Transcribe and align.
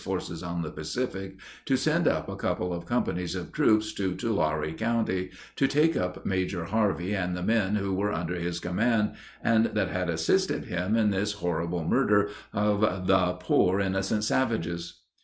forces 0.03 0.41
on 0.41 0.63
the 0.63 0.71
Pacific 0.71 1.37
to 1.63 1.77
send 1.77 2.07
up 2.07 2.27
a 2.27 2.35
couple 2.35 2.73
of 2.73 2.87
companies 2.87 3.35
of 3.35 3.51
troops 3.51 3.93
to 3.93 4.15
Tulare 4.15 4.71
County, 4.73 5.29
to 5.55 5.67
take 5.67 5.95
up 5.95 6.25
Major 6.25 6.65
Harvey 6.65 7.13
and 7.13 7.37
the 7.37 7.43
men 7.43 7.75
that 7.75 7.91
were 7.93 8.11
under 8.11 8.33
his 8.33 8.59
command 8.59 9.13
and 9.43 9.67
that 9.67 9.89
had 9.89 10.09
assisted 10.09 10.65
him 10.65 10.95
in 10.95 11.11
this 11.11 11.33
horrible 11.33 11.83
murder 11.83 12.31
of 12.51 13.05
"the 13.05 13.33
poor 13.39 13.79
innocent 13.79 14.23
savages." 14.23 15.01